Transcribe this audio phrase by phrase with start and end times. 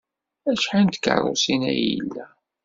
[0.51, 2.25] Acḥal n tkeṛṛusin ay ila?